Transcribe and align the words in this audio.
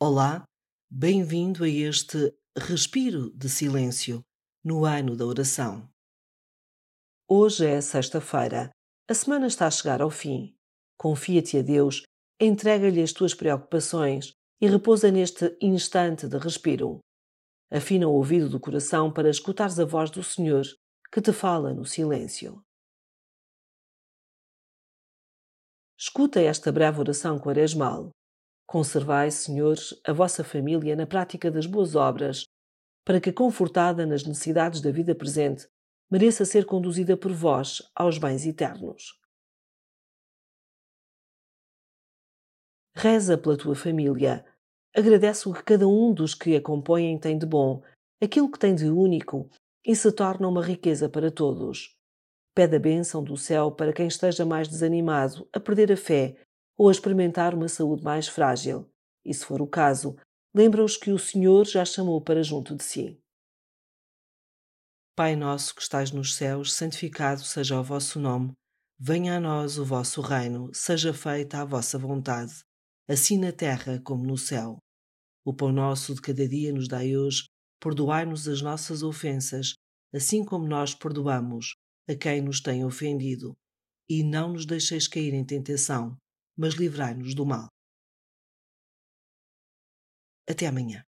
Olá, 0.00 0.44
bem-vindo 0.88 1.64
a 1.64 1.68
este 1.68 2.32
respiro 2.56 3.36
de 3.36 3.48
silêncio 3.48 4.24
no 4.62 4.84
ano 4.84 5.16
da 5.16 5.26
oração. 5.26 5.92
Hoje 7.28 7.66
é 7.66 7.80
sexta-feira, 7.80 8.70
a 9.08 9.14
semana 9.14 9.48
está 9.48 9.66
a 9.66 9.70
chegar 9.72 10.00
ao 10.00 10.08
fim. 10.08 10.56
Confia-te 10.96 11.58
a 11.58 11.62
Deus, 11.62 12.04
entrega-lhe 12.40 13.02
as 13.02 13.12
tuas 13.12 13.34
preocupações 13.34 14.30
e 14.60 14.68
repousa 14.68 15.10
neste 15.10 15.58
instante 15.60 16.28
de 16.28 16.38
respiro. 16.38 17.00
Afina 17.68 18.06
o 18.06 18.12
ouvido 18.12 18.48
do 18.48 18.60
coração 18.60 19.12
para 19.12 19.28
escutares 19.28 19.80
a 19.80 19.84
voz 19.84 20.10
do 20.12 20.22
Senhor 20.22 20.62
que 21.12 21.20
te 21.20 21.32
fala 21.32 21.74
no 21.74 21.84
silêncio. 21.84 22.62
Escuta 25.98 26.40
esta 26.40 26.70
breve 26.70 27.00
oração 27.00 27.36
quaresmal 27.36 28.12
Conservai, 28.68 29.30
Senhor, 29.30 29.76
a 30.06 30.12
vossa 30.12 30.44
família 30.44 30.94
na 30.94 31.06
prática 31.06 31.50
das 31.50 31.64
boas 31.64 31.94
obras, 31.94 32.44
para 33.02 33.18
que, 33.18 33.32
confortada 33.32 34.04
nas 34.04 34.24
necessidades 34.24 34.82
da 34.82 34.90
vida 34.90 35.14
presente, 35.14 35.66
mereça 36.10 36.44
ser 36.44 36.66
conduzida 36.66 37.16
por 37.16 37.32
vós 37.32 37.80
aos 37.94 38.18
bens 38.18 38.44
eternos. 38.44 39.18
Reza 42.94 43.38
pela 43.38 43.56
tua 43.56 43.74
família. 43.74 44.44
Agradece 44.94 45.48
o 45.48 45.54
que 45.54 45.62
cada 45.62 45.88
um 45.88 46.12
dos 46.12 46.34
que 46.34 46.54
a 46.54 46.60
compõem 46.60 47.18
tem 47.18 47.38
de 47.38 47.46
bom, 47.46 47.82
aquilo 48.22 48.52
que 48.52 48.58
tem 48.58 48.74
de 48.74 48.90
único, 48.90 49.48
e 49.82 49.96
se 49.96 50.12
torna 50.12 50.46
uma 50.46 50.62
riqueza 50.62 51.08
para 51.08 51.30
todos. 51.30 51.96
Pede 52.54 52.76
a 52.76 52.80
bênção 52.80 53.24
do 53.24 53.34
céu 53.34 53.72
para 53.72 53.94
quem 53.94 54.08
esteja 54.08 54.44
mais 54.44 54.68
desanimado, 54.68 55.48
a 55.54 55.58
perder 55.58 55.90
a 55.90 55.96
fé 55.96 56.36
ou 56.78 56.88
a 56.88 56.92
experimentar 56.92 57.54
uma 57.54 57.68
saúde 57.68 58.04
mais 58.04 58.28
frágil. 58.28 58.88
E 59.24 59.34
se 59.34 59.44
for 59.44 59.60
o 59.60 59.66
caso, 59.66 60.16
lembra-os 60.54 60.96
que 60.96 61.10
o 61.10 61.18
Senhor 61.18 61.66
já 61.66 61.84
chamou 61.84 62.22
para 62.22 62.42
junto 62.42 62.76
de 62.76 62.84
si. 62.84 63.20
Pai 65.16 65.34
nosso 65.34 65.74
que 65.74 65.82
estais 65.82 66.12
nos 66.12 66.36
céus, 66.36 66.72
santificado 66.72 67.42
seja 67.42 67.80
o 67.80 67.82
vosso 67.82 68.20
nome. 68.20 68.52
Venha 68.96 69.36
a 69.36 69.40
nós 69.40 69.76
o 69.76 69.84
vosso 69.84 70.20
reino, 70.20 70.70
seja 70.72 71.12
feita 71.12 71.60
a 71.60 71.64
vossa 71.64 71.98
vontade, 71.98 72.62
assim 73.08 73.36
na 73.36 73.50
terra 73.50 74.00
como 74.04 74.24
no 74.24 74.38
céu. 74.38 74.78
O 75.44 75.52
pão 75.52 75.72
nosso 75.72 76.14
de 76.14 76.20
cada 76.20 76.46
dia 76.46 76.72
nos 76.72 76.86
dai 76.86 77.16
hoje, 77.16 77.48
perdoai-nos 77.80 78.46
as 78.46 78.62
nossas 78.62 79.02
ofensas, 79.02 79.74
assim 80.14 80.44
como 80.44 80.66
nós 80.66 80.94
perdoamos 80.94 81.74
a 82.08 82.14
quem 82.14 82.40
nos 82.40 82.60
tem 82.60 82.84
ofendido. 82.84 83.56
E 84.08 84.22
não 84.22 84.52
nos 84.52 84.64
deixeis 84.64 85.08
cair 85.08 85.34
em 85.34 85.44
tentação, 85.44 86.16
mas 86.58 86.74
livrai-nos 86.74 87.34
do 87.34 87.46
mal. 87.46 87.68
Até 90.50 90.66
amanhã. 90.66 91.04